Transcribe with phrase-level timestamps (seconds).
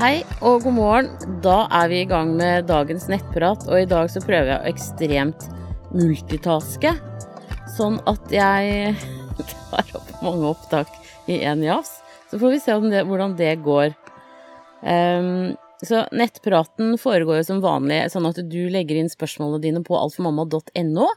[0.00, 1.08] Hei og god morgen.
[1.44, 4.70] Da er vi i gang med dagens nettprat, og i dag så prøver jeg å
[4.70, 5.42] ekstremt
[5.92, 6.94] multitaske.
[7.74, 8.94] Sånn at jeg
[9.50, 10.94] tar opp mange opptak
[11.28, 11.98] i én jafs.
[12.32, 13.92] Så får vi se det, hvordan det går.
[14.80, 15.52] Um,
[15.84, 21.10] så nettpraten foregår jo som vanlig, sånn at du legger inn spørsmålene dine på altformamma.no,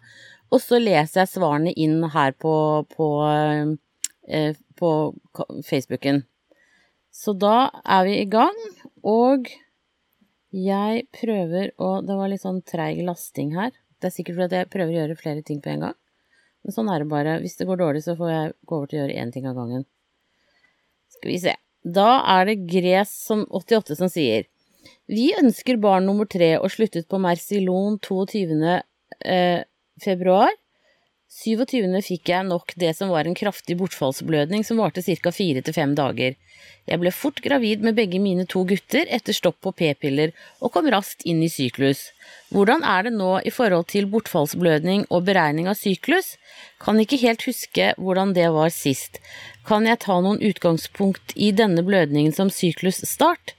[0.51, 3.09] og så leser jeg svarene inn her på, på,
[4.27, 4.93] eh, på
[5.71, 6.25] Facebooken.
[7.13, 8.57] Så da er vi i gang,
[9.05, 9.51] og
[10.53, 13.71] jeg prøver å Det var litt sånn treig lasting her.
[14.01, 15.97] Det er sikkert fordi jeg prøver å gjøre flere ting på en gang.
[16.63, 17.39] Men sånn er det bare.
[17.43, 19.57] Hvis det går dårlig, så får jeg gå over til å gjøre én ting av
[19.57, 19.85] gangen.
[21.13, 21.55] Skal vi se.
[21.83, 24.45] Da er det Gres88 som sier
[25.11, 28.81] Vi ønsker barn nummer tre og sluttet på Mercilon 22.
[29.23, 29.63] Eh,
[30.03, 30.51] februar.
[31.33, 31.89] 27.
[32.05, 35.31] fikk jeg nok det som var en kraftig bortfallsblødning som varte ca.
[35.33, 36.35] fire til fem dager.
[36.85, 40.89] Jeg ble fort gravid med begge mine to gutter etter stopp på p-piller og kom
[40.93, 42.11] raskt inn i syklus.
[42.53, 46.35] Hvordan er det nå i forhold til bortfallsblødning og beregning av syklus?
[46.83, 49.17] Kan ikke helt huske hvordan det var sist.
[49.65, 53.55] Kan jeg ta noen utgangspunkt i denne blødningen som syklusstart?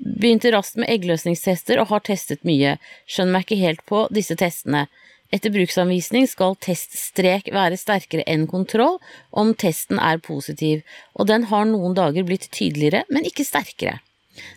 [0.00, 4.86] Begynte raskt med eggløsningstester og har testet mye, skjønner meg ikke helt på disse testene.
[5.30, 8.98] Etter bruksanvisning skal teststrek være sterkere enn kontroll
[9.30, 10.82] om testen er positiv,
[11.14, 14.00] og den har noen dager blitt tydeligere, men ikke sterkere.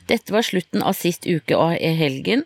[0.09, 2.45] Dette var slutten av sist uke og helgen.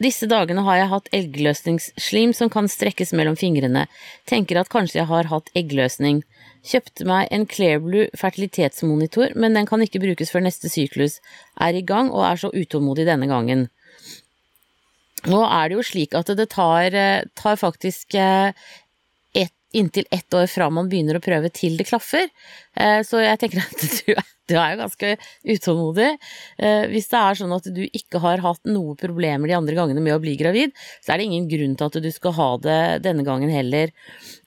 [0.00, 3.86] Disse dagene har jeg hatt eggløsningsslim som kan strekkes mellom fingrene.
[4.30, 6.22] Tenker at kanskje jeg har hatt eggløsning.
[6.68, 11.18] Kjøpte meg en Clearblue fertilitetsmonitor, men den kan ikke brukes før neste syklus
[11.60, 13.68] er i gang og er så utålmodig denne gangen.
[15.26, 18.52] Nå er det jo slik at det tar, eh, tar faktisk eh,
[19.34, 22.28] et, inntil ett år fra man begynner å prøve til det klaffer.
[22.78, 24.14] Eh, så jeg tenker at du,
[24.48, 25.10] du er jo ganske
[25.44, 26.08] utålmodig.
[26.92, 30.16] Hvis det er sånn at du ikke har hatt noe problemer de andre gangene med
[30.16, 33.26] å bli gravid, så er det ingen grunn til at du skal ha det denne
[33.26, 33.92] gangen heller.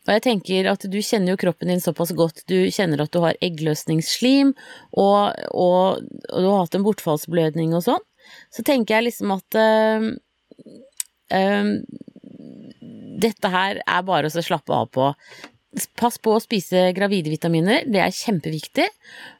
[0.08, 3.22] Og jeg tenker at du kjenner jo kroppen din såpass godt, du kjenner at du
[3.22, 4.56] har eggløsningsslim,
[4.98, 6.02] og, og,
[6.32, 8.09] og du har hatt en bortfallsblødning og sånn.
[8.50, 9.62] Så tenker jeg liksom at
[11.32, 11.72] um,
[13.22, 15.12] dette her er bare å slappe av på.
[16.00, 18.90] Pass på å spise gravide vitaminer, det er kjempeviktig.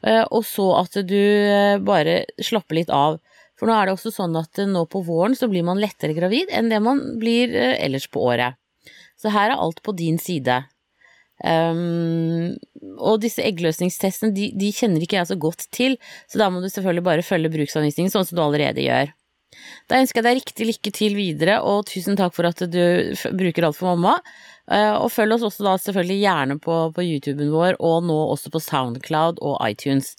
[0.06, 3.20] Uh, og så at du uh, bare slapper litt av.
[3.58, 6.16] For nå er det også sånn at uh, nå på våren så blir man lettere
[6.16, 8.58] gravid enn det man blir ellers på året.
[9.20, 10.62] Så her er alt på din side.
[11.42, 12.54] Um,
[13.02, 15.96] og disse eggløsningstestene de, de, kjenner ikke jeg så godt til,
[16.30, 19.10] så da må du selvfølgelig bare følge bruksanvisningen sånn som du allerede gjør.
[19.90, 22.82] Da ønsker jeg deg riktig lykke til videre, og tusen takk for at du
[23.36, 24.18] bruker alt for mamma.
[24.70, 28.52] Eh, og følg oss også da selvfølgelig gjerne på, på YouTuben vår, og nå også
[28.54, 30.14] på Soundcloud og iTunes.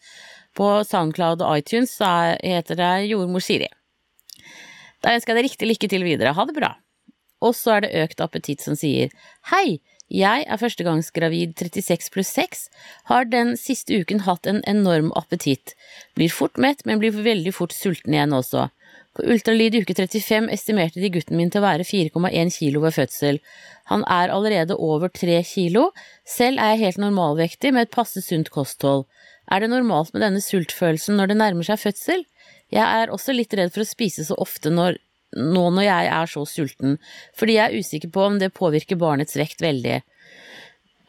[0.57, 2.09] På Soundcloud og iTunes så
[2.43, 3.71] heter det Jordmor Siri.
[5.03, 6.35] Da ønsker jeg deg riktig lykke til videre.
[6.35, 6.75] Ha det bra.
[7.43, 9.11] Og så er det økt appetitt som sier
[9.51, 9.81] hei.
[10.13, 12.67] Jeg er førstegangsgravid 36 pluss 6,
[13.09, 15.73] har den siste uken hatt en enorm appetitt,
[16.13, 18.67] blir fort mett, men blir veldig fort sulten igjen også.
[19.13, 22.95] På ultralyd i uke 35 estimerte de gutten min til å være 4,1 kilo ved
[22.95, 23.37] fødsel.
[23.91, 25.91] Han er allerede over 3 kilo,
[26.25, 29.05] selv er jeg helt normalvektig med et passe sunt kosthold.
[29.53, 32.25] Er det normalt med denne sultfølelsen når det nærmer seg fødsel?
[32.73, 34.97] Jeg er også litt redd for å spise så ofte når,
[35.37, 36.97] nå når jeg er så sulten,
[37.37, 40.01] fordi jeg er usikker på om det påvirker barnets vekt veldig.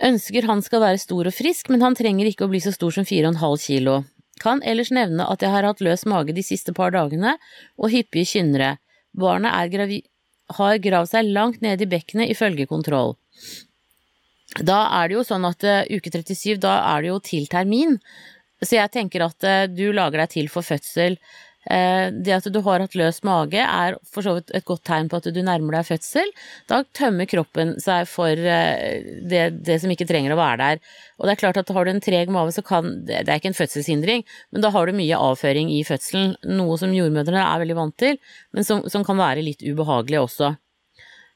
[0.05, 2.93] Ønsker han skal være stor og frisk, men han trenger ikke å bli så stor
[2.93, 4.03] som 4,5 kilo.
[4.43, 7.37] Kan ellers nevne at jeg har hatt løs mage de siste par dagene
[7.79, 8.77] og hyppige kynnere.
[9.15, 9.55] Barnet
[10.59, 13.15] har gravd seg langt ned i bekkenet ifølge kontroll.
[14.61, 17.97] Da er det jo sånn at uh, uke 37, da er det jo til termin.
[18.63, 21.19] Så jeg tenker at uh, du lager deg til for fødsel
[21.65, 25.17] det at du har hatt løs mage er for så vidt et godt tegn på
[25.21, 26.33] at du nærmer deg fødsel.
[26.71, 30.83] Da tømmer kroppen seg for eh, det, det, som ikke trenger å være der.
[31.19, 33.53] Og det er klart at har du en treg mage, så kan Det er ikke
[33.53, 36.37] en fødselshindring, men da har du mye avføring i fødselen.
[36.53, 38.21] Noe som jordmødrene er veldig vant til,
[38.53, 40.55] men som, som kan være litt ubehagelig også.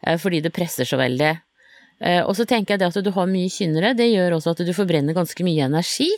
[0.06, 1.36] Eh, fordi det presser så veldig.
[1.98, 4.66] Eh, og så tenker jeg det at du har mye kynnere, det gjør også at
[4.66, 6.10] du forbrenner ganske mye energi.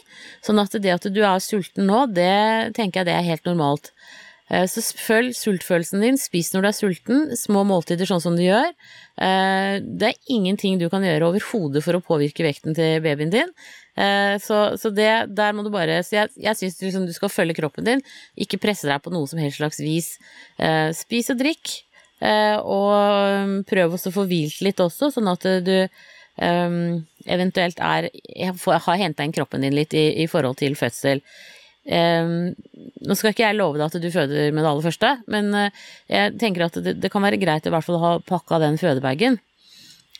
[0.44, 3.92] Sånn at det at du er sulten nå, det tenker jeg det er helt normalt.
[4.50, 8.44] Eh, så følg sultfølelsen din, spis når du er sulten, små måltider sånn som du
[8.44, 8.74] gjør.
[9.24, 13.54] Eh, det er ingenting du kan gjøre overhodet for å påvirke vekten til babyen din.
[14.40, 17.58] Så, så det, der må du bare Så jeg, jeg syns liksom du skal følge
[17.58, 18.00] kroppen din,
[18.38, 20.14] ikke presse deg på noe som helst slags vis.
[20.96, 21.74] Spis og drikk.
[22.20, 25.76] Eh, og prøv også å få hvilt litt også, sånn at du
[26.40, 31.22] um, eventuelt er har henta inn kroppen din litt i, i, forhold til fødsel.
[31.90, 32.52] Um,
[33.00, 35.86] nå skal ikke jeg love deg at du føder med det aller første, men uh,
[36.12, 38.76] jeg tenker at det, det, kan være greit i hvert fall å ha pakka den
[38.80, 39.40] fødebagen.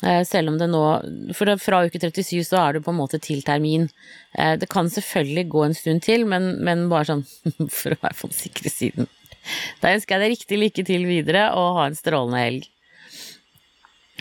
[0.00, 0.80] Uh, selv om det nå
[1.36, 3.90] For det, fra uke 37 så er du på en måte til termin.
[4.32, 7.26] Uh, det kan selvfølgelig gå en stund til, men, men bare sånn
[7.82, 9.10] for å være på den sikre siden.
[9.80, 12.68] Da ønsker jeg deg riktig lykke til videre, og ha en strålende helg.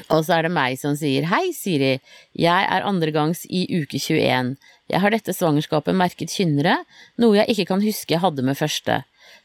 [0.07, 1.97] Og så er det meg som sier hei, Siri,
[2.37, 4.55] jeg er andregangs i uke 21.
[4.89, 6.79] Jeg har dette svangerskapet merket kynnere,
[7.19, 9.01] noe jeg ikke kan huske jeg hadde med første.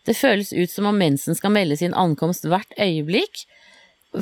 [0.06, 3.44] Det føles ut som om mensen skal melde sin ankomst hvert øyeblikk,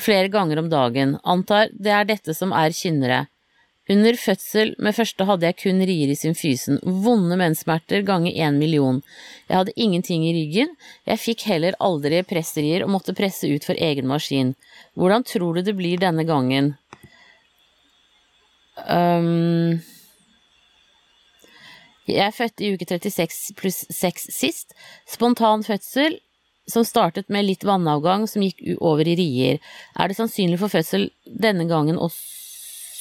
[0.00, 1.19] flere ganger om dagen.
[1.23, 3.26] Antar det er dette som er kynnere.
[3.93, 9.00] Under fødsel med første hadde jeg kun rier i symfysen, vonde menssmerter ganger én million.
[9.50, 10.77] Jeg hadde ingenting i ryggen,
[11.09, 14.55] jeg fikk heller aldri presserier og måtte presse ut for egen maskin.
[14.94, 16.77] Hvordan tror du det blir denne gangen?
[18.87, 19.83] Um,
[22.09, 24.77] jeg født i uke 36 pluss 6 sist.
[25.11, 26.21] Spontan fødsel
[26.71, 29.59] som startet med litt vannavgang som gikk over i rier.
[29.99, 32.42] Er det sannsynlig for fødsel denne gangen også?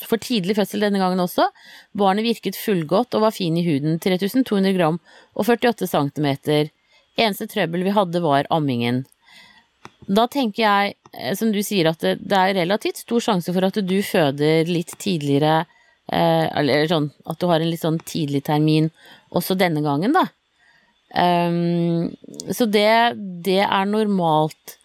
[0.07, 1.48] For tidlig fødsel denne gangen også.
[1.98, 5.00] Barnet virket fullgodt og var fin i huden, 3200 gram
[5.36, 6.71] og 48 centimeter.
[7.19, 9.03] Eneste trøbbel vi hadde var ammingen.
[10.09, 13.68] Da tenker jeg, eh, som du sier, at det, det er relativt stor sjanse for
[13.68, 15.65] at du føder litt tidligere,
[16.12, 18.89] eh, eller sånn at du har en litt sånn tidlig termin
[19.31, 20.27] også denne gangen, da.
[21.12, 22.13] Um,
[22.56, 24.77] så det, det er normalt.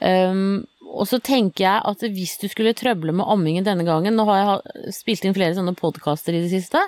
[0.00, 4.24] Um, og så tenker jeg at hvis du skulle trøble med ammingen denne gangen Nå
[4.30, 6.80] har jeg spilt inn flere sånne podkaster i det siste,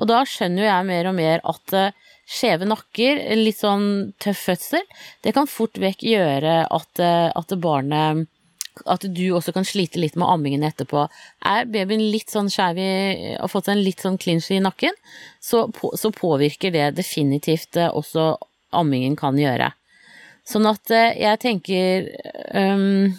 [0.00, 4.46] og da skjønner jo jeg mer og mer at uh, skjeve nakker, litt sånn tøff
[4.48, 4.86] fødsel,
[5.22, 8.30] det kan fort vekk gjøre at, uh, at barnet
[8.90, 11.04] at du også kan slite litt med ammingen etterpå.
[11.46, 12.88] Er babyen litt sånn skeiv i
[13.36, 14.96] Har fått seg en litt sånn clinch i nakken,
[15.38, 18.32] så, på, så, påvirker det definitivt uh, også
[18.74, 19.70] ammingen kan gjøre.
[20.44, 22.08] Sånn at jeg tenker
[22.52, 23.14] um,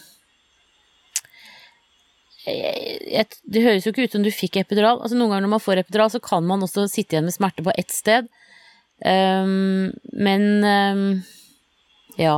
[2.45, 4.99] det høres jo ikke ut som du fikk epidural.
[5.01, 7.65] Altså Noen ganger når man får epidural, så kan man også sitte igjen med smerte
[7.65, 8.29] på ett sted.
[9.05, 11.07] Um, men um,
[12.21, 12.35] ja.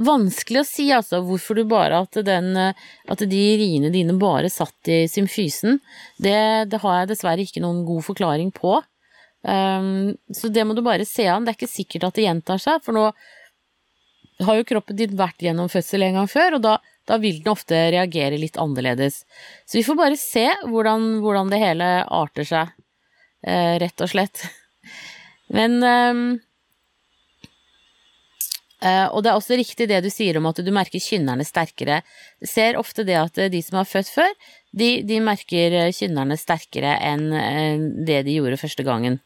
[0.00, 4.88] Vanskelig å si, altså, hvorfor du bare At, den, at de riene dine bare satt
[4.88, 5.80] i symfysen.
[6.16, 8.78] Det, det har jeg dessverre ikke noen god forklaring på.
[9.42, 11.44] Um, så det må du bare se an.
[11.44, 13.10] Det er ikke sikkert at det gjentar seg, for nå
[14.40, 16.78] har jo kroppen din vært gjennom fødsel en gang før, og da
[17.10, 19.24] da vil den ofte reagere litt annerledes.
[19.66, 22.70] Så vi får bare se hvordan, hvordan det hele arter seg,
[23.46, 24.44] eh, rett og slett.
[25.56, 26.20] Men eh,
[28.86, 32.02] eh, Og det er også riktig det du sier om at du merker kynnerne sterkere.
[32.38, 34.30] Du ser ofte det at de som har født før,
[34.70, 37.26] de, de merker kynnerne sterkere enn
[38.06, 39.18] det de gjorde første gangen.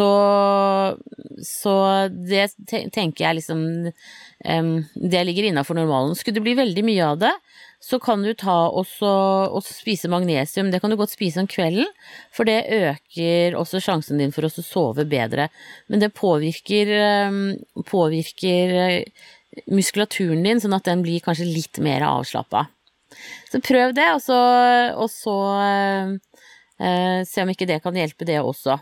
[0.00, 0.96] Så,
[1.44, 1.74] så
[2.08, 2.46] det
[2.94, 3.64] tenker jeg liksom
[4.94, 6.14] Det ligger innafor normalen.
[6.16, 7.32] Skulle det bli veldig mye av det,
[7.80, 9.10] så kan du ta også,
[9.56, 10.70] også spise magnesium.
[10.72, 11.88] Det kan du godt spise om kvelden,
[12.32, 15.48] for det øker også sjansen din for å sove bedre.
[15.88, 16.92] Men det påvirker,
[17.88, 19.24] påvirker eh,
[19.72, 22.66] muskulaturen din, sånn at den blir kanskje litt mer avslappa.
[23.50, 24.38] Så prøv det, og så,
[25.00, 28.76] og så eh, se om ikke det kan hjelpe, det også.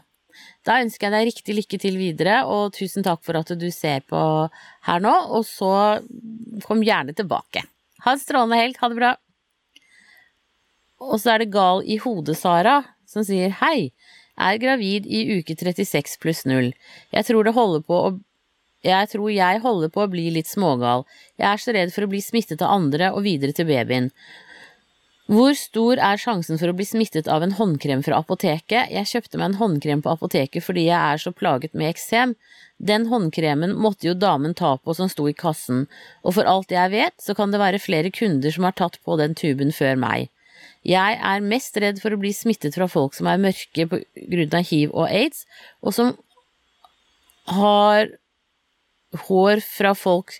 [0.67, 4.05] Da ønsker jeg deg riktig lykke til videre, og tusen takk for at du ser
[4.09, 4.21] på
[4.89, 5.73] her nå, og så
[6.67, 7.65] kom gjerne tilbake.
[8.05, 9.15] Ha en strålende helg, ha det bra.
[11.09, 13.91] Og så er det Gal i hodet, Sara, som sier hei,
[14.39, 16.73] er gravid i uke 36 pluss 0.
[17.15, 18.17] Jeg tror det holder på å
[18.87, 21.03] jeg tror jeg holder på å bli litt smågal.
[21.35, 24.13] Jeg er så redd for å bli smittet av andre og videre til babyen.
[25.29, 28.89] Hvor stor er sjansen for å bli smittet av en håndkrem fra apoteket?
[28.89, 32.33] Jeg kjøpte meg en håndkrem på apoteket fordi jeg er så plaget med eksem.
[32.81, 35.85] Den håndkremen måtte jo damen ta på som sto i kassen,
[36.25, 39.19] og for alt jeg vet, så kan det være flere kunder som har tatt på
[39.21, 40.31] den tuben før meg.
[40.89, 44.01] Jeg er mest redd for å bli smittet fra folk som er mørke på
[44.33, 45.45] grunn av hiv og aids,
[45.85, 46.15] og som
[47.53, 48.15] har
[49.29, 50.39] hår fra folk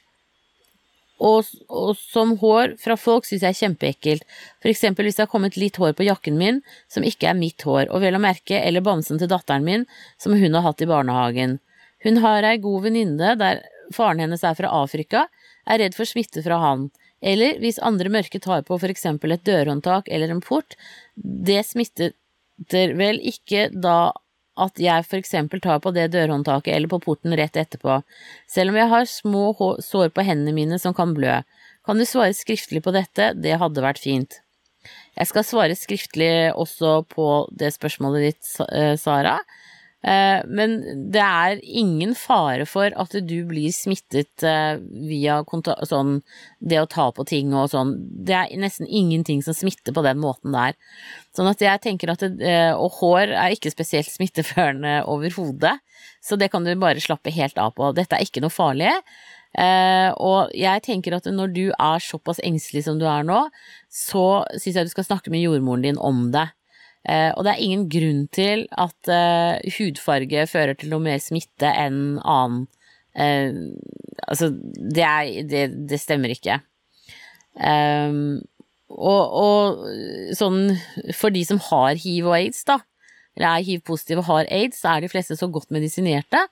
[1.19, 4.27] og, og, som hår fra folk synes jeg er kjempeekkelt,
[4.63, 6.61] for eksempel hvis det har kommet litt hår på jakken min
[6.91, 9.89] som ikke er mitt hår, og vel å merke eller bamsen til datteren min
[10.21, 11.59] som hun har hatt i barnehagen.
[12.07, 15.27] Hun har ei god venninne der faren hennes er fra Afrika,
[15.67, 16.89] er redd for smitte fra han,
[17.25, 20.79] eller hvis andre mørke tar på for eksempel et dørhåndtak eller en port,
[21.17, 22.15] det smitter
[22.69, 24.13] vel ikke da
[24.59, 28.01] at jeg for eksempel tar på det dørhåndtaket eller på porten rett etterpå,
[28.51, 29.45] selv om jeg har små
[29.85, 31.41] sår på hendene mine som kan blø.
[31.87, 34.41] Kan du svare skriftlig på dette, det hadde vært fint.
[35.19, 39.39] Jeg skal svare skriftlig også på det spørsmålet ditt, eh, Sara.
[40.07, 40.77] Eh, men
[41.11, 45.41] det er ingen fare for at du blir smittet eh, via
[45.91, 46.21] sånn
[46.63, 47.97] det å ta på ting og sånn.
[47.99, 50.79] Det er nesten ingenting som smitter på den måten der.
[51.35, 55.79] Sånn at jeg tenker at det, eh, Og hår er ikke spesielt smitteførende overhodet,
[56.23, 57.91] så det kan du bare slappe helt av på.
[57.97, 58.95] Dette er ikke noe farlig.
[60.21, 63.49] og jeg tenker at når du er såpass engstelig som du er nå,
[63.89, 66.51] så syns jeg du skal snakke med jordmoren din om det.
[67.09, 71.71] Eh, og det er ingen grunn til at eh, hudfarge fører til noe mer smitte
[71.71, 72.67] enn annen
[73.17, 73.65] eh,
[74.29, 76.59] Altså, det, er, det, det stemmer ikke.
[77.55, 78.43] Um,
[78.93, 79.79] og, og,
[80.37, 80.75] sånn
[81.17, 82.81] for de som har hiv og aids, da,
[83.39, 86.43] eller er hiv-positive og har aids, så er de fleste så godt medisinerte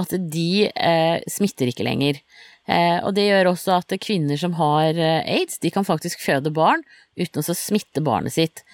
[0.00, 2.18] at de eh, smitter ikke lenger.
[2.66, 6.82] Eh, og det gjør også at kvinner som har aids, de kan faktisk føde barn
[7.20, 8.64] uten å smitte barnet sitt.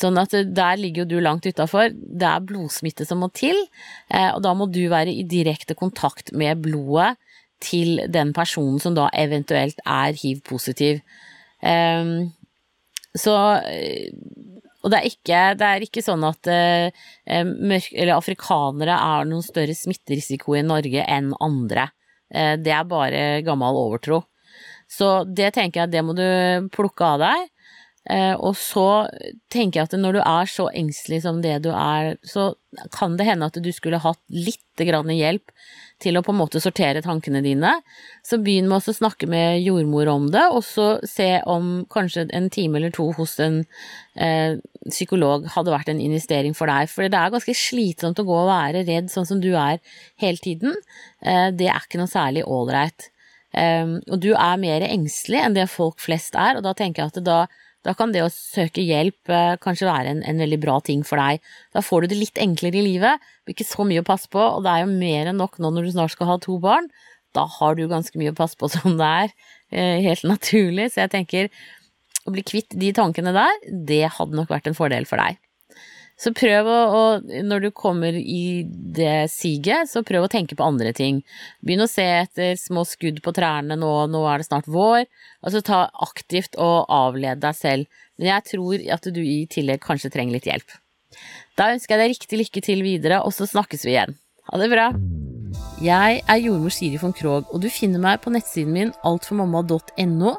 [0.00, 1.92] Sånn at der ligger jo du langt utafor.
[1.94, 3.54] Det er blodsmitte som må til,
[4.10, 7.14] eh, og da må du være i direkte kontakt med blodet
[7.62, 10.98] til den personen som da eventuelt er hiv-positiv.
[11.62, 12.32] Ehm,
[13.14, 14.10] så eh,
[14.84, 16.90] Og det er ikke, det er ikke sånn at eh,
[18.12, 21.86] afrikanere er noen større smitterisiko i Norge enn andre.
[22.28, 24.18] Det er bare gammel overtro.
[24.90, 27.48] Så det tenker jeg, det må du plukke av deg.
[28.10, 29.06] Eh, og så
[29.52, 32.52] tenker jeg at når du er så engstelig som det du er, så
[32.92, 35.52] kan det hende at du skulle hatt litt grann hjelp
[36.02, 37.70] til å på en måte sortere tankene dine.
[38.26, 42.50] Så begynn med å snakke med jordmor om det, og så se om kanskje en
[42.52, 43.62] time eller to hos en
[44.18, 46.90] eh, psykolog hadde vært en investering for deg.
[46.92, 49.80] For det er ganske slitsomt å gå og være redd sånn som du er
[50.20, 50.76] hele tiden.
[51.24, 53.08] Eh, det er ikke noe særlig ålreit.
[53.54, 57.14] Eh, og du er mer engstelig enn det folk flest er, og da tenker jeg
[57.14, 57.44] at da
[57.84, 61.20] da kan det å søke hjelp eh, kanskje være en, en, veldig bra ting for
[61.20, 61.42] deg.
[61.76, 64.64] Da får du det litt enklere i livet, ikke så mye å passe på, og
[64.64, 66.88] det er jo mer enn nok nå når du snart skal ha to barn.
[67.36, 69.34] Da har du ganske mye å passe på som det er,
[69.74, 71.52] eh, helt naturlig, så jeg tenker
[72.24, 75.36] å bli kvitt de tankene der, det hadde nok vært en fordel for deg.
[76.20, 77.00] Så prøv å, å,
[77.42, 81.20] når du kommer i det siget, så prøv å tenke på andre ting.
[81.64, 85.08] Begynn å se etter små skudd på trærne nå, nå er det snart vår.
[85.42, 88.00] Altså ta aktivt og avled deg selv.
[88.14, 90.78] Men jeg tror at du i tillegg kanskje trenger litt hjelp.
[91.58, 94.16] Da ønsker jeg deg riktig lykke til videre, og så snakkes vi igjen.
[94.50, 94.88] Ha det bra!
[95.82, 100.32] Jeg er jordmor Siri von Krogh, og du finner meg på nettsiden min altformamma.no.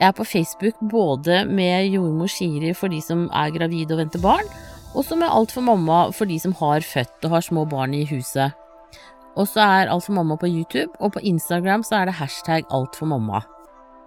[0.00, 4.22] Jeg er på Facebook både med jordmor Siri for de som er gravide og venter
[4.24, 4.48] barn,
[4.94, 7.94] og som med Alt for mamma for de som har født og har små barn
[7.94, 8.54] i huset.
[9.34, 12.68] Og så er Alt for mamma på YouTube, og på Instagram så er det hashtag
[12.70, 13.42] Alt for mamma.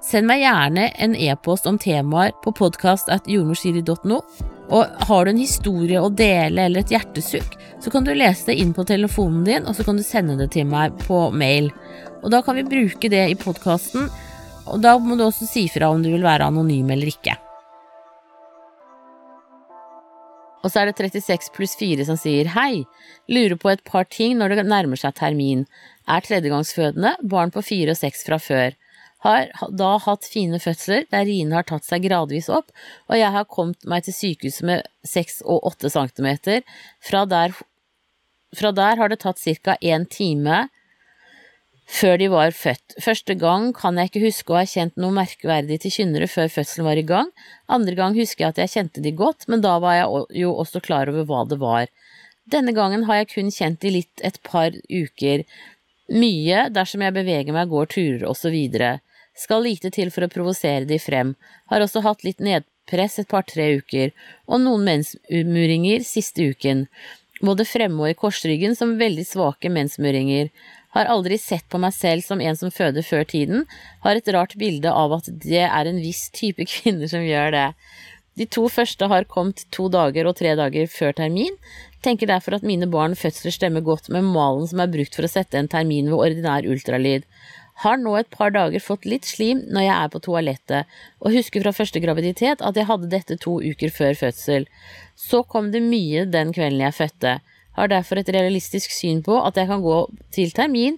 [0.04, 4.20] Send meg gjerne en e-post om temaer på podkast.jordmorsiri.no.
[4.68, 8.58] Og har du en historie å dele eller et hjertesukk, så kan du lese det
[8.62, 11.72] inn på telefonen din, og så kan du sende det til meg på mail.
[12.22, 14.10] Og da kan vi bruke det i podkasten,
[14.68, 17.38] og da må du også si fra om du vil være anonym eller ikke.
[20.68, 22.84] Og så er det 36 pluss 4 som sier hei,
[23.32, 25.64] lurer på et par ting når det nærmer seg termin.
[26.12, 28.76] Er tredjegangsfødende, barn på fire og seks fra før.
[29.24, 32.68] Har da hatt fine fødsler der riene har tatt seg gradvis opp,
[33.08, 36.68] og jeg har kommet meg til sykehuset med 6 og 8 centimeter.
[37.00, 37.56] Fra der,
[38.60, 39.80] fra der har det tatt ca.
[39.80, 40.68] én time
[41.88, 42.98] før de var født.
[43.04, 46.88] Første gang kan jeg ikke huske å ha kjent noe merkverdig til kynnere før fødselen
[46.88, 47.32] var i gang,
[47.72, 50.84] andre gang husker jeg at jeg kjente de godt, men da var jeg jo også
[50.84, 51.88] klar over hva det var.
[52.48, 55.44] Denne gangen har jeg kun kjent de litt et par uker,
[56.08, 58.98] mye dersom jeg beveger meg, går turer videre.
[59.38, 61.36] Skal lite til for å provosere de frem,
[61.70, 64.16] har også hatt litt nedpress et par-tre uker,
[64.48, 66.88] og noen mensmuringer siste uken,
[67.46, 70.50] både fremme og i korsryggen som veldig svake mensmuringer.
[70.98, 73.66] Har aldri sett på meg selv som en som føder før tiden.
[74.02, 77.68] Har et rart bilde av at det er en viss type kvinner som gjør det.
[78.38, 81.54] De to første har kommet to dager og tre dager før termin.
[82.06, 85.32] Tenker derfor at mine barn fødsler stemmer godt med malen som er brukt for å
[85.32, 87.26] sette en termin ved ordinær ultralyd.
[87.84, 91.62] Har nå et par dager fått litt slim når jeg er på toalettet, og husker
[91.62, 94.66] fra første graviditet at jeg hadde dette to uker før fødsel.
[95.14, 97.36] Så kom det mye den kvelden jeg fødte
[97.78, 100.02] har derfor et realistisk syn på at jeg kan gå
[100.34, 100.98] til termin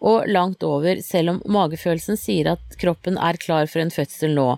[0.00, 4.54] og langt over, selv om magefølelsen sier at kroppen er klar for en fødsel nå.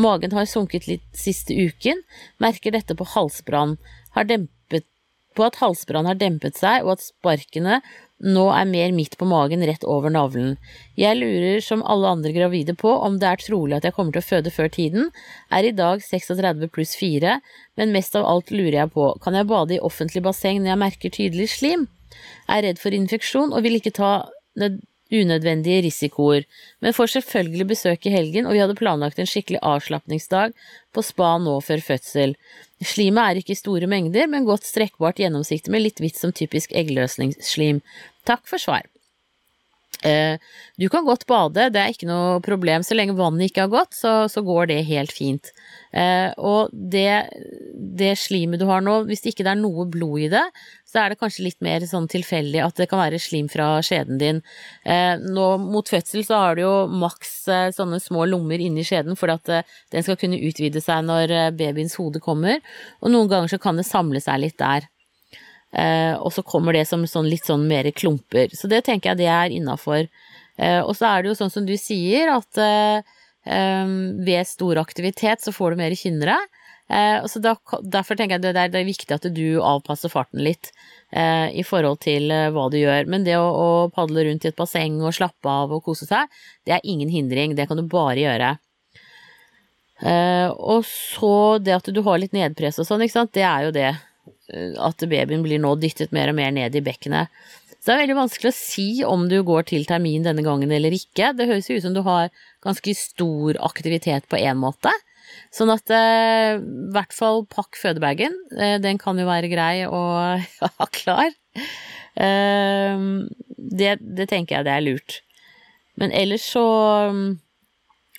[0.00, 2.00] Magen har sunket litt siste uken,
[2.42, 3.76] merker dette på halsbrann,
[4.16, 4.88] har dempet
[5.36, 7.78] på at halsbrann har dempet seg, og at sparkene
[8.22, 10.54] nå er mer midt på magen, rett over navlen.
[10.98, 14.22] Jeg lurer som alle andre gravide på om det er trolig at jeg kommer til
[14.22, 15.10] å føde før tiden,
[15.50, 17.40] er i dag 36 pluss 4,
[17.80, 20.82] men mest av alt lurer jeg på, kan jeg bade i offentlig basseng når jeg
[20.84, 21.88] merker tydelig slim?
[22.46, 24.14] Er redd for infeksjon og vil ikke ta
[25.12, 26.46] unødvendige risikoer,
[26.80, 30.54] men får selvfølgelig besøk i helgen, og vi hadde planlagt en skikkelig avslapningsdag
[30.92, 32.36] på spa nå før fødsel.
[32.82, 36.74] Slimet er ikke i store mengder, men godt strekkbart gjennomsiktig med litt hvitt som typisk
[36.74, 37.80] eggløsningsslim.
[38.28, 38.88] Takk for svar.
[40.02, 40.38] Eh,
[40.76, 42.84] du kan godt bade, det er ikke noe problem.
[42.86, 45.52] Så lenge vannet ikke har gått, så, så går det helt fint.
[45.94, 47.28] Eh, og det,
[48.00, 50.44] det, slimet du har nå, hvis det ikke er noe blod i det,
[50.88, 54.20] så er det kanskje litt mer sånn tilfeldig at det kan være slim fra skjeden
[54.20, 54.42] din.
[54.84, 57.36] Eh, nå mot fødsel så har du jo maks
[57.76, 62.20] sånne små lommer inni skjeden for at den skal kunne utvide seg når babyens hode
[62.22, 62.60] kommer,
[63.00, 64.88] og noen ganger så kan det samle seg litt der.
[65.72, 68.52] Eh, og så kommer det som sånn, litt sånn mer klumper.
[68.56, 70.06] Så det tenker jeg det er innafor.
[70.60, 73.14] Eh, og så er det jo sånn som du sier, at eh,
[74.26, 76.40] ved stor aktivitet så får du mer kynnere.
[76.92, 80.68] Så derfor tenker jeg det er, viktig at du avpasser farten litt
[81.08, 83.08] i forhold til hva du gjør.
[83.08, 86.28] Men det å, padle rundt i et basseng og slappe av og kose seg,
[86.68, 87.56] det er ingen hindring.
[87.56, 88.50] Det kan du bare gjøre.
[90.52, 93.94] og så det at du har litt nedpress og sånn, det er jo det
[94.50, 97.30] at babyen blir nå dyttet mer og mer ned i bekkenet.
[97.82, 100.94] Så det er veldig vanskelig å si om du går til termin denne gangen eller
[100.94, 101.32] ikke.
[101.34, 102.30] Det høres jo ut som du har
[102.62, 104.92] ganske stor aktivitet på én måte.
[105.50, 108.36] Sånn at eh, i hvert fall pakk fødebagen.
[108.54, 110.02] Eh, den kan jo være grei å
[110.78, 111.34] ha klar.
[112.14, 113.06] Eh,
[113.58, 115.18] det, det, tenker jeg det er lurt.
[115.98, 116.64] Men ellers så
[117.12, 117.26] mm,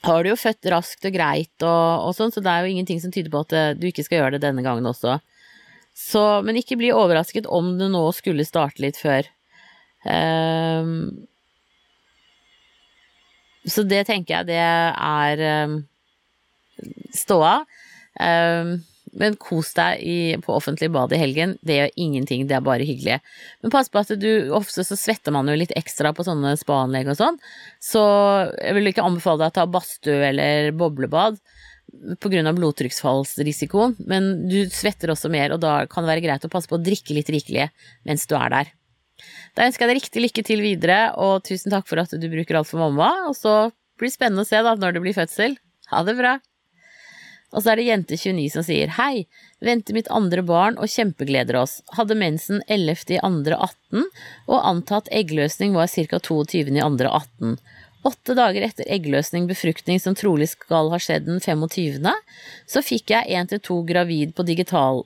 [0.10, 3.00] har du jo født raskt og greit og, og sånn, så det er jo ingenting
[3.00, 5.22] som tyder på at eh, du ikke skal gjøre det denne gangen også.
[5.94, 9.30] Så, men ikke bli overrasket om det nå skulle starte litt før.
[10.04, 11.28] Um,
[13.64, 15.78] så det tenker jeg det er um,
[17.16, 17.62] ståa.
[18.20, 18.82] Um,
[19.14, 21.56] men kos deg i, på offentlig bad i helgen.
[21.62, 23.20] Det gjør ingenting, det er bare hyggelig.
[23.62, 27.12] Men pass på at du Ofte så svetter man jo litt ekstra på sånne spaanlegg
[27.14, 27.38] og sånn.
[27.82, 28.02] Så
[28.58, 31.38] jeg vil ikke anbefale deg å ta badstue eller boblebad
[32.22, 32.54] pga.
[32.54, 36.80] blodtrykksfallsrisikoen, men du svetter også mer, og da kan det være greit å passe på
[36.80, 37.70] å drikke litt rikelig
[38.08, 38.72] mens du er der.
[39.54, 42.60] Da ønsker jeg deg riktig lykke til videre, og tusen takk for at du bruker
[42.60, 45.56] alt for mamma, og så blir det spennende å se da når det blir fødsel.
[45.94, 46.40] Ha det bra!
[47.54, 49.28] Og så er det jente29 som sier hei,
[49.64, 51.78] venter mitt andre barn og kjempegleder oss.
[51.94, 53.04] Hadde mensen 11.
[53.14, 54.08] i andre 18
[54.50, 56.18] og antatt eggløsning var ca.
[56.18, 56.74] 22.
[58.04, 58.24] i andre 18.
[58.24, 62.10] Åtte dager etter eggløsning befruktning som trolig skal ha skjedd den 25.,
[62.68, 65.04] så fikk jeg én til to gravid på digitale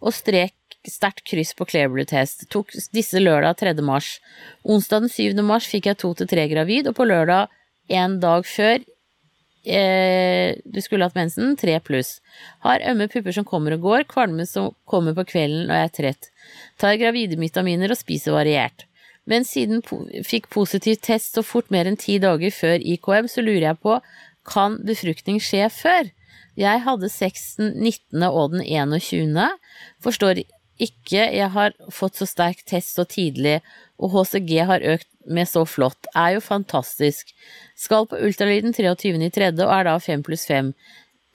[0.00, 0.54] og strek
[0.86, 2.48] sterkt kryss på Clearblue-test.
[2.48, 3.74] Tok disse lørdag 3.
[3.82, 4.20] mars.
[4.64, 5.42] Onsdag den 7.
[5.42, 7.48] mars fikk jeg to til tre gravid, og på lørdag
[7.88, 8.78] en dag før
[9.66, 12.20] eh, du skulle hatt mensen, tre pluss.
[12.62, 15.96] Har ømme pupper som kommer og går, kvalme som kommer på kvelden og jeg er
[15.98, 16.30] trett.
[16.78, 18.85] Tar gravidevitaminer og spiser variert
[19.26, 23.44] men siden po fikk positiv test så fort mer enn ti dager før IKM, så
[23.44, 23.98] lurer jeg på,
[24.46, 26.12] kan befruktning skje før?
[26.56, 28.22] Jeg hadde sex den 19.
[28.30, 29.34] og den 21.
[30.04, 30.44] Forstår
[30.80, 33.58] ikke, jeg har fått så sterk test så tidlig,
[34.00, 37.32] og HCG har økt med så flott, er jo fantastisk.
[37.76, 39.50] Skal på ultralyden 23.3.
[39.58, 40.72] og er da 5 pluss 5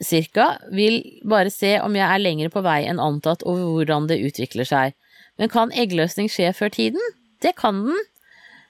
[0.02, 0.58] cirka.
[0.74, 4.68] Vil bare se om jeg er lenger på vei enn antatt over hvordan det utvikler
[4.68, 4.96] seg.
[5.38, 7.02] Men kan eggløsning skje før tiden?
[7.42, 8.04] Det kan den.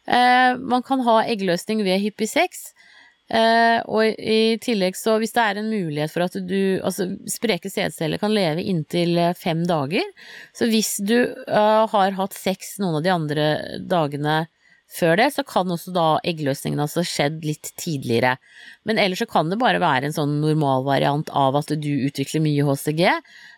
[0.07, 2.71] Eh, man kan ha eggløsning ved hyppig sex.
[3.31, 7.69] Eh, og i tillegg så hvis det er en mulighet for at du Altså spreke
[7.71, 10.03] sædceller kan leve inntil eh, fem dager.
[10.57, 13.45] Så hvis du eh, har hatt sex noen av de andre
[13.87, 14.41] dagene
[14.91, 18.35] før det, så kan også da eggløsningen altså skjedd litt tidligere.
[18.87, 22.65] Men ellers så kan det bare være en sånn normalvariant av at du utvikler mye
[22.67, 23.03] HCG.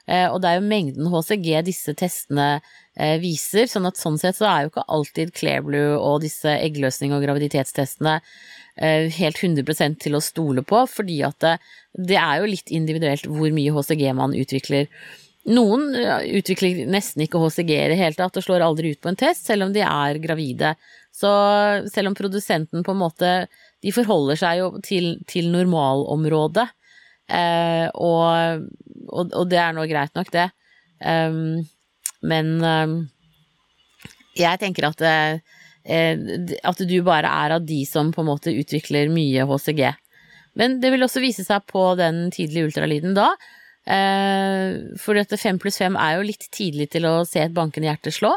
[0.06, 4.38] Eh, og det er jo mengden HCG disse testene eh, viser, sånn at sånn sett
[4.40, 10.20] så er jo ikke alltid Clearblue og disse eggløsning- og graviditetstestene eh, helt 100% til
[10.20, 11.58] å stole på, fordi at det,
[12.12, 14.92] det er jo litt individuelt hvor mye HCG man utvikler.
[15.52, 15.90] Noen
[16.38, 19.44] utvikler nesten ikke HCG i det hele tatt og slår aldri ut på en test,
[19.50, 20.72] selv om de er gravide.
[21.12, 21.30] Så
[21.92, 23.32] selv om produsenten på en måte
[23.84, 26.64] De forholder seg jo til, til normalområdet,
[27.28, 28.64] eh, og,
[29.10, 30.46] og, og, det er nå greit nok, det.
[31.04, 31.66] Um,
[32.24, 32.94] men um,
[34.40, 35.36] jeg tenker at, uh,
[36.72, 39.84] at du bare er av de som på en måte utvikler mye HCG.
[40.56, 43.34] Men det vil også vise seg på den tidlige ultralyden da.
[43.84, 47.90] Uh, for dette fem pluss fem er jo litt tidlig til å se et bankende
[47.90, 48.32] hjerte slå.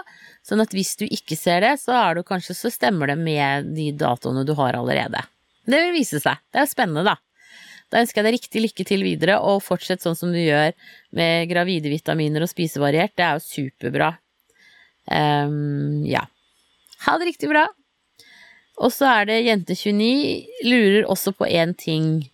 [0.47, 3.71] Sånn at hvis du ikke ser det, så er du kanskje så stemmer det med
[3.77, 5.23] de datoene du har allerede.
[5.67, 6.43] Det vil vise seg.
[6.55, 7.17] Det er spennende, da.
[7.91, 10.75] Da ønsker jeg deg riktig lykke til videre, og fortsett sånn som du gjør
[11.15, 13.15] med gravide vitaminer og spisevariert.
[13.15, 14.13] Det er jo superbra.
[15.07, 16.25] Um, ja.
[17.07, 17.69] Ha det riktig bra.
[18.83, 22.27] Og så er det jente29 lurer også på én ting.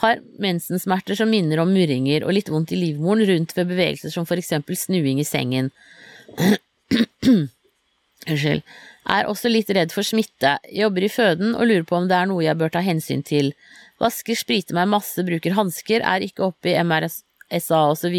[0.00, 4.26] Har mensensmerter som minner om murringer og litt vondt i livmoren rundt ved bevegelser som
[4.28, 5.70] for eksempel snuing i sengen.
[8.30, 8.62] Unnskyld.
[9.10, 10.58] Er også litt redd for smitte.
[10.76, 13.52] Jobber i føden og lurer på om det er noe jeg bør ta hensyn til.
[14.00, 18.16] Vasker, spriter meg masse, bruker hansker, er ikke oppe i MRSA osv.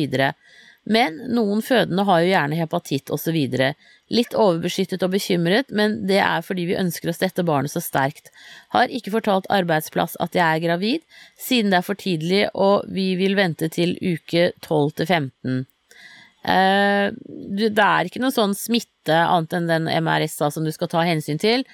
[0.90, 3.38] Men noen fødende har jo gjerne hepatitt osv.
[4.12, 8.28] Litt overbeskyttet og bekymret, men det er fordi vi ønsker oss dette barnet så sterkt.
[8.76, 11.06] Har ikke fortalt arbeidsplass at jeg er gravid,
[11.40, 15.62] siden det er for tidlig og vi vil vente til uke 12 til 15.
[16.42, 17.14] Uh,
[17.54, 21.40] det er ikke noe sånn smitte annet enn den MRSA som du skal ta hensyn
[21.42, 21.66] til.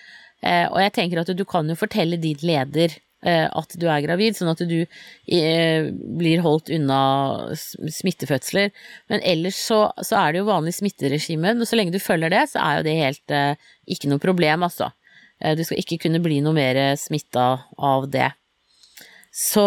[0.43, 2.93] Uh, og jeg tenker at du, kan jo fortelle din leder
[3.25, 4.75] at du er gravid, sånn at du
[5.25, 6.99] blir holdt unna
[7.57, 8.69] smittefødsler.
[9.09, 11.55] Men ellers så, så er det jo vanlig smitteregime.
[11.65, 13.37] Så lenge du følger det, så er jo det helt
[13.89, 14.91] ikke noe problem, altså.
[15.57, 18.29] Du skal ikke kunne bli noe mer smitta av det.
[19.37, 19.63] Så,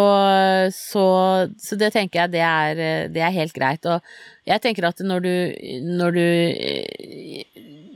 [0.75, 1.03] så,
[1.63, 2.81] så, det tenker jeg det er,
[3.15, 3.87] det er, helt greit.
[3.87, 4.03] Og
[4.49, 5.35] jeg tenker at når du,
[6.01, 6.25] når du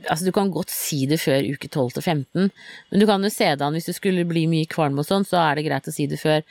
[0.09, 2.49] Altså, du kan godt si det før uke 12 til 15,
[2.91, 5.27] men du kan jo se det an hvis du skulle bli mye kvalm og sånn,
[5.27, 6.43] så er det greit å si det før.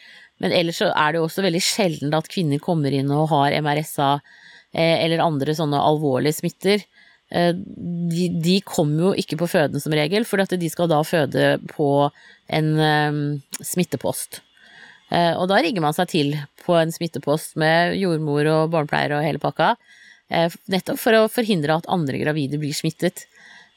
[0.43, 3.55] Men ellers så er det jo også veldig sjelden at kvinner kommer inn og har
[3.63, 6.83] MRSA eh, eller andre sånne alvorlige smitter.
[7.31, 11.55] Eh, de, de, kommer jo ikke på føden som regel, for de skal da føde
[11.71, 11.91] på
[12.53, 13.23] en um,
[13.63, 14.43] smittepost.
[15.13, 19.25] Eh, og da rigger man seg til på en smittepost med jordmor og barnepleier og
[19.27, 19.75] hele pakka,
[20.31, 23.27] eh, nettopp for å forhindre at andre gravide blir smittet.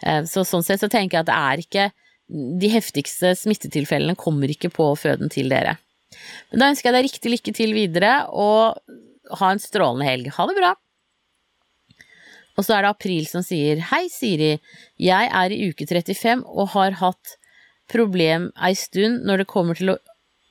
[0.04, 1.88] Eh, så sånn sett så tenker jeg at det er ikke
[2.28, 5.78] De heftigste smittetilfellene kommer ikke på føden til dere.
[6.52, 8.76] Men da ønsker jeg deg riktig lykke til videre, og
[9.40, 10.34] ha en strålende helg.
[10.36, 10.74] Ha det bra!
[12.58, 14.58] Og så er det April som sier Hei, Siri.
[15.00, 17.38] Jeg er i uke 35 og har hatt
[17.88, 20.00] problem ei stund når det kommer til å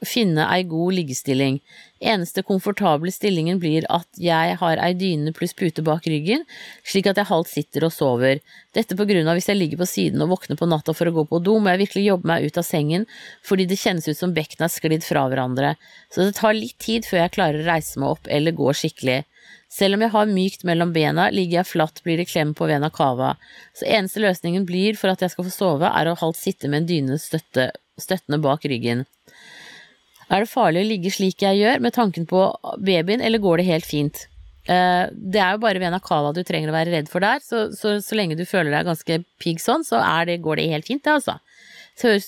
[0.04, 1.60] finne ei god liggestilling.
[2.00, 6.44] Eneste komfortable stillingen blir at jeg har ei dyne pluss pute bak ryggen,
[6.84, 8.42] slik at jeg halvt sitter og sover.
[8.76, 11.14] Dette på grunn av hvis jeg ligger på siden og våkner på natta for å
[11.16, 13.06] gå på do, må jeg virkelig jobbe meg ut av sengen
[13.46, 15.72] fordi det kjennes ut som bekkene er sklidd fra hverandre,
[16.12, 19.22] så det tar litt tid før jeg klarer å reise meg opp eller gå skikkelig.
[19.72, 22.90] Selv om jeg har mykt mellom bena, ligger jeg flatt, blir det klem på vena
[22.92, 23.34] cava,
[23.74, 26.84] så eneste løsningen blir for at jeg skal få sove, er å halvt sitte med
[26.84, 29.06] en dyne støtte, støttende bak ryggen.
[30.32, 32.48] Er det farlig å ligge slik jeg gjør, med tanken på
[32.82, 34.24] babyen, eller går det helt fint?
[34.66, 37.68] Uh, det er jo bare vena cava du trenger å være redd for der, så,
[37.76, 41.04] så, så lenge du føler deg ganske pigg sånn, så det, går det helt fint,
[41.06, 41.38] det, altså.
[41.96, 42.26] Det høres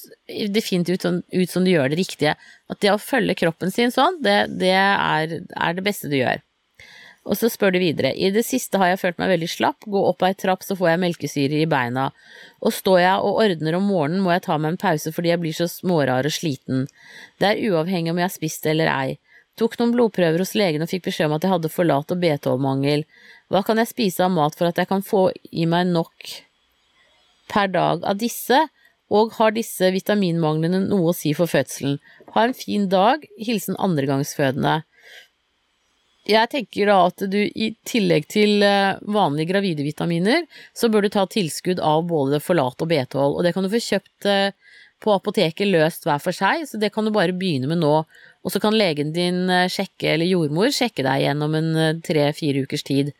[0.54, 2.36] definitivt ut, sånn, ut, som du gjør det riktige.
[2.72, 6.40] At det å følge kroppen sin sånn, det, det er, er det beste du gjør.
[7.26, 8.12] Og så spør de videre.
[8.14, 10.92] I det siste har jeg følt meg veldig slapp, gå opp ei trapp så får
[10.92, 12.08] jeg melkesyre i beina,
[12.62, 15.42] og står jeg og ordner om morgenen må jeg ta meg en pause fordi jeg
[15.42, 16.86] blir så smårar og sliten.
[17.40, 19.18] Det er uavhengig om jeg har spist eller ei.
[19.58, 22.20] Tok noen blodprøver hos legen og fikk beskjed om at jeg hadde for lat og
[22.22, 23.04] B12-mangel.
[23.50, 26.28] Hva kan jeg spise av mat for at jeg kan få i meg nok
[27.50, 28.68] per dag av disse,
[29.08, 31.96] og har disse vitaminmanglene noe å si for fødselen?
[32.36, 33.24] Ha en fin dag.
[33.40, 34.82] Hilsen andregangsfødende.
[36.28, 40.42] Jeg tenker da at du i tillegg til eh, vanlige gravide vitaminer,
[40.76, 43.80] så bør du ta tilskudd av både Forlat og B12, og det kan du få
[43.80, 44.50] kjøpt eh,
[45.00, 47.94] på apoteket løst hver for seg, så det kan du bare begynne med nå.
[48.44, 52.84] Og så kan legen din eh, sjekke, eller jordmor sjekke deg gjennom en tre-fire ukers
[52.84, 53.14] tid.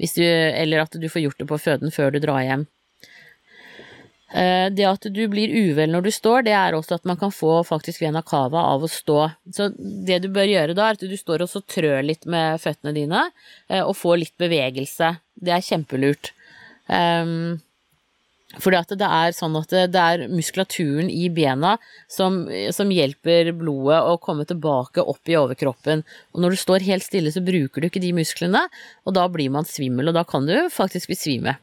[0.00, 2.66] Du, eller at du får gjort det på føden før du drar hjem.
[4.34, 7.30] Eh, det at du blir uvel når du står, det er også at man kan
[7.30, 9.20] få faktisk vena cava av å stå.
[9.54, 12.58] Så det du bør gjøre da, er at du står og så trør litt med
[12.62, 13.28] føttene dine,
[13.70, 15.14] eh, og får litt bevegelse.
[15.38, 16.32] Det er kjempelurt.
[16.86, 17.58] Um,
[18.62, 21.74] fordi at det er sånn at det, er muskulaturen i bena
[22.08, 26.04] som, som, hjelper blodet å komme tilbake opp i overkroppen.
[26.32, 28.62] Og når du står helt stille, så bruker du ikke de musklene,
[29.04, 31.58] og da blir man svimmel, og da kan du faktisk besvime.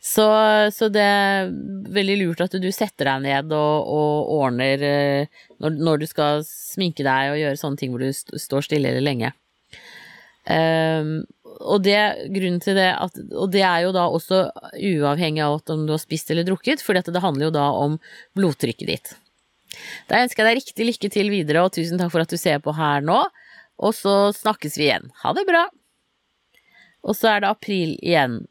[0.00, 0.24] Så,
[0.72, 1.50] så, det er
[1.92, 6.44] veldig lurt at du setter deg ned og, og ordner eh, når, når, du skal
[6.48, 9.34] sminke deg og gjøre sånne ting hvor du st står stille eller lenge.
[10.48, 11.20] Um,
[11.60, 11.98] og det,
[12.32, 14.46] grunnen til det at, og det er jo da også
[14.80, 17.98] uavhengig av om du har spist eller drukket, for det handler jo da om
[18.38, 19.12] blodtrykket ditt.
[20.08, 22.62] Da ønsker jeg deg riktig lykke til videre, og tusen takk for at du ser
[22.64, 23.20] på her nå.
[23.80, 25.12] Og så snakkes vi igjen.
[25.22, 25.66] Ha det bra!
[27.06, 28.42] Og så er det april igjen.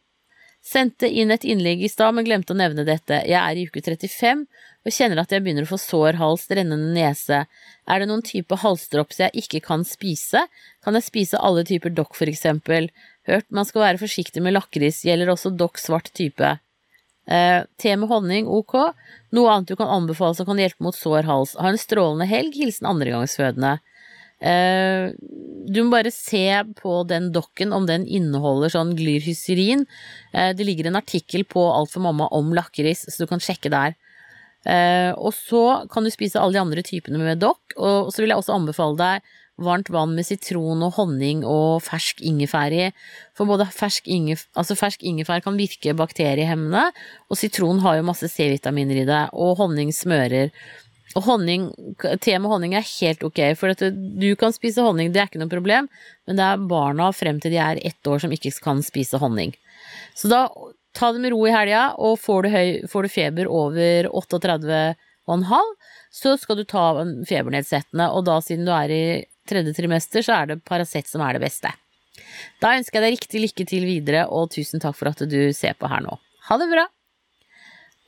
[0.69, 3.23] Sendte inn et innlegg i stad, men glemte å nevne dette.
[3.25, 4.43] Jeg er i uke 35
[4.85, 7.41] og kjenner at jeg begynner å få sår hals, rennende nese.
[7.89, 10.45] Er det noen type halsdrops jeg ikke kan spise?
[10.85, 12.91] Kan jeg spise alle typer dokk, for eksempel?
[13.29, 16.57] Hørt man skal være forsiktig med lakris, gjelder også dokk svart type.
[17.29, 18.77] Eh, te med honning, ok.
[19.37, 21.57] Noe annet du kan anbefale som kan hjelpe mot sår hals.
[21.57, 22.57] Ha en strålende helg.
[22.57, 23.77] Hilsen andregangsfødende.
[24.39, 25.11] Eh,
[25.69, 26.45] du må bare se
[26.79, 29.85] på den dokken om den inneholder sånn glyrhysterin.
[30.33, 33.71] Eh, det ligger en artikkel på Alt for mamma om lakris, så du kan sjekke
[33.73, 33.97] der.
[34.67, 38.33] Eh, og så kan du spise alle de andre typene med dokk, og så vil
[38.33, 42.89] jeg også anbefale deg varmt vann med sitron og honning og fersk ingefær i.
[43.37, 46.89] For både fersk, ingef altså fersk ingefær kan virke bakteriehemmende,
[47.27, 50.53] og sitron har jo masse C-vitaminer i det, og honning smører.
[51.17, 51.69] Og honning,
[52.21, 55.41] te med honning er helt ok, for at du kan spise honning, det er ikke
[55.41, 55.87] noe problem,
[56.29, 59.55] men det er barna frem til de er ett år som ikke kan spise honning.
[60.13, 60.43] Så da
[60.93, 65.73] ta det med ro i helga, og får du, høy, får du feber over 38,5,
[66.13, 66.85] så skal du ta
[67.29, 69.03] febernedsettende, og da siden du er i
[69.49, 71.73] tredje trimester, så er det Paracet som er det beste.
[72.61, 75.77] Da ønsker jeg deg riktig lykke til videre, og tusen takk for at du ser
[75.79, 76.17] på her nå.
[76.49, 76.85] Ha det bra!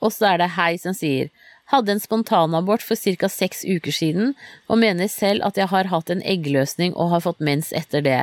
[0.02, 1.30] Og så er det Hei som sier
[1.72, 3.28] hadde en spontanabort for ca.
[3.28, 4.34] seks uker siden,
[4.68, 8.20] og mener selv at jeg har hatt en eggløsning og har fått mens etter det.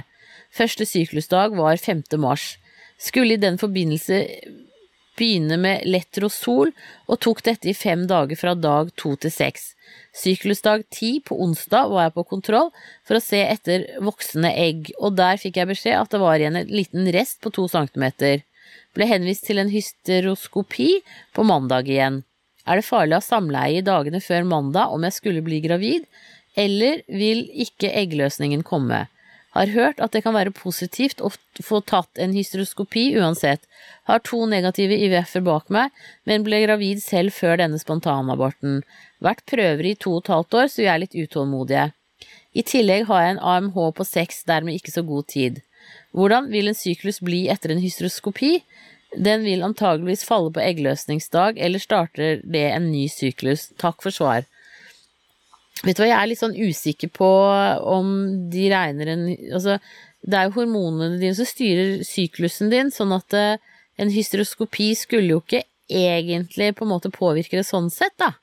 [0.53, 2.03] Første syklusdag var 5.
[2.17, 2.57] mars.
[2.99, 4.23] Skulle i den forbindelse
[5.19, 6.71] begynne med Letrosol,
[7.09, 9.73] og tok dette i fem dager fra dag to til seks.
[10.15, 12.71] Syklusdag ti på onsdag var jeg på kontroll
[13.07, 16.61] for å se etter voksende egg, og der fikk jeg beskjed at det var igjen
[16.61, 18.45] en liten rest på to centimeter.
[18.95, 20.91] Ble henvist til en hysteroskopi
[21.35, 22.23] på mandag igjen.
[22.69, 26.05] Er det farlig å ha samleie i dagene før mandag om jeg skulle bli gravid,
[26.53, 29.07] eller vil ikke eggløsningen komme?
[29.57, 31.31] Har hørt at det kan være positivt å
[31.65, 33.63] få tatt en hysteroskopi uansett.
[34.05, 35.89] Har to negative IVF-er bak meg,
[36.29, 38.83] men ble gravid selv før denne spontanaborten.
[39.25, 41.87] Vært prøver i to og et halvt år, så vi er litt utålmodige.
[42.53, 45.59] I tillegg har jeg en AMH på seks, dermed ikke så god tid.
[46.13, 48.59] Hvordan vil en syklus bli etter en hysteroskopi?
[49.17, 53.69] Den vil antageligvis falle på eggløsningsdag, eller starter det en ny syklus?
[53.81, 54.45] Takk for svar.
[55.81, 57.29] Vet du hva, jeg er litt sånn usikker på
[57.87, 58.11] om
[58.51, 59.77] de regner en Altså,
[60.19, 63.61] det er jo hormonene dine som styrer syklusen din, sånn at eh,
[63.99, 68.33] en hysteroskopi skulle jo ikke egentlig på en måte påvirke det sånn sett, da.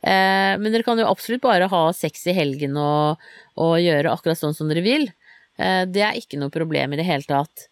[0.00, 3.20] Eh, men dere kan jo absolutt bare ha sex i helgen og,
[3.60, 5.10] og gjøre akkurat sånn som dere vil.
[5.58, 7.69] Eh, det er ikke noe problem i det hele tatt.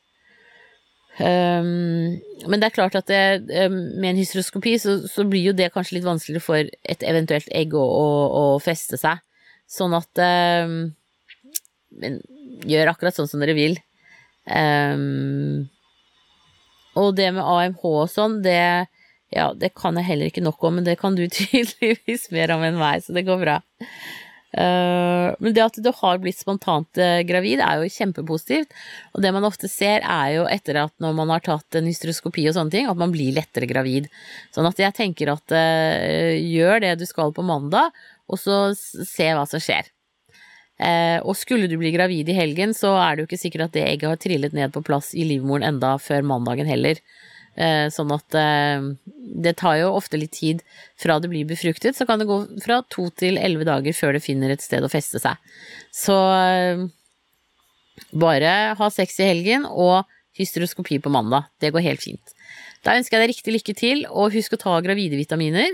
[1.18, 5.54] Um, men det er klart at det, um, med en hysteroskopi så, så, blir jo
[5.56, 8.04] det kanskje litt vanskeligere for et eventuelt egg å, å,
[8.38, 9.18] å feste seg.
[9.68, 10.76] Sånn at um,
[11.98, 12.20] Men
[12.68, 13.74] gjør akkurat sånn som dere vil.
[16.98, 18.88] og det med AMH og sånn, det
[19.34, 22.64] ja, det kan jeg heller ikke nok om, men det kan du tydeligvis mer om
[22.64, 23.58] enn meg, så det går bra.
[24.48, 28.72] Uh, men det at du har blitt spontant uh, gravid, er jo kjempepositivt.
[29.12, 32.46] Og det man ofte ser, er jo etter at når man har tatt en hysteroskopi
[32.48, 34.08] og sånne ting, at man blir lettere gravid.
[34.54, 37.92] Sånn at jeg tenker at uh, gjør det du skal på mandag,
[38.28, 39.88] og så se hva som skjer.
[41.24, 43.86] og skulle du bli gravid i helgen, så er det jo ikke sikkert at det
[43.86, 47.00] egget har trillet ned på plass i livmoren enda før mandagen heller.
[47.58, 48.84] Eh, sånn at eh,
[49.42, 50.60] det tar jo ofte litt tid
[51.00, 54.22] fra det blir befruktet, så kan det gå fra to til elleve dager før det
[54.22, 55.34] finner et sted å feste seg.
[55.90, 56.84] Så eh,
[58.14, 60.06] bare ha sex i helgen og
[60.38, 61.50] hysteroskopi på mandag.
[61.58, 62.34] Det går helt fint.
[62.86, 65.72] Da ønsker jeg deg riktig lykke til, og husk å ta gravide vitaminer.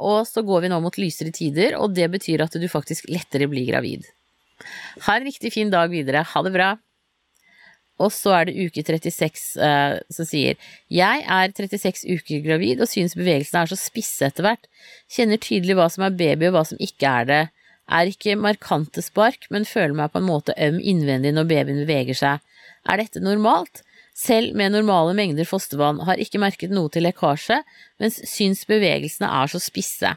[0.00, 3.50] Og så går vi nå mot lysere tider, og det betyr at du faktisk lettere
[3.50, 4.06] blir gravid.
[5.04, 6.24] Ha en riktig fin dag videre.
[6.32, 6.70] Ha det bra.
[7.98, 10.58] Og så er det uke 36 uh, som sier
[10.92, 14.68] Jeg er 36 uker gravid og synes bevegelsene er så spisse etter hvert.
[15.10, 17.42] Kjenner tydelig hva som er baby og hva som ikke er det.
[17.88, 22.18] Er ikke markante spark, men føler meg på en måte øm innvendig når babyen beveger
[22.20, 22.44] seg.
[22.88, 23.82] Er dette normalt?
[24.18, 27.60] Selv med normale mengder fostervann har ikke merket noe til lekkasje,
[28.02, 30.16] mens syns bevegelsene er så spisse.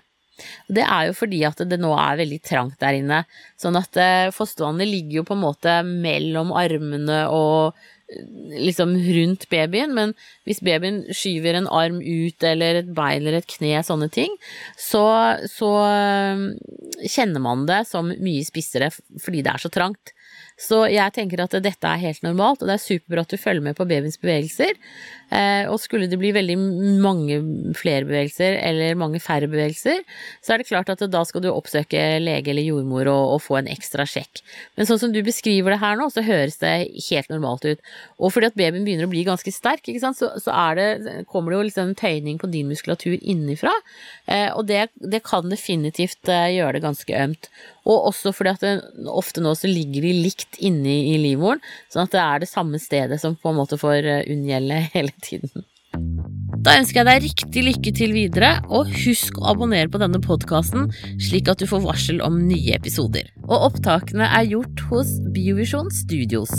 [0.72, 3.24] Det er jo fordi at det nå er veldig trangt der inne.
[3.60, 7.78] Sånn at eh, fostervannet ligger jo på en måte mellom armene og
[8.12, 10.16] eh, liksom rundt babyen, men
[10.50, 14.34] hvis babyen skyver en arm ut eller et bein eller et kne, sånne ting,
[14.80, 15.04] så,
[15.52, 16.48] så eh,
[17.08, 20.16] kjenner man det som mye spissere fordi det er så trangt.
[20.62, 23.66] Så jeg tenker at dette er helt normalt, og det er superbra at du følger
[23.66, 24.78] med på babyens bevegelser.
[25.32, 26.58] Eh, og skulle det bli veldig
[27.00, 27.38] mange
[27.80, 30.02] flere bevegelser, eller mange færre bevegelser,
[30.44, 33.62] så er det klart at da skal du oppsøke lege eller jordmor og, og få
[33.62, 34.44] en ekstra sjekk.
[34.76, 36.74] Men sånn som du beskriver det her nå, så høres det
[37.08, 37.91] helt normalt ut.
[38.20, 40.89] Og fordi at babyen begynner å bli ganske sterk, så, så det,
[41.32, 43.74] kommer det jo liksom tøyning på din muskulatur innenfra.
[44.28, 47.52] Eh, og det, det kan definitivt eh, gjøre det ganske ømt.
[47.88, 48.76] Og også fordi at det,
[49.10, 52.78] ofte nå så ligger de likt inne i livmoren, sånn at det er det samme
[52.82, 55.66] stedet som på en måte får unngjelde hele tiden.
[56.62, 60.92] Da ønsker jeg deg riktig lykke til videre, og husk å abonnere på denne podkasten,
[61.22, 63.32] slik at du får varsel om nye episoder.
[63.48, 66.54] Og opptakene er gjort hos Biovisjon Studios.